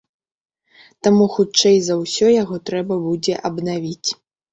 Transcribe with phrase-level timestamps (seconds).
[1.07, 4.09] Таму хутчэй за ўсё яго трэба будзе абнавіць.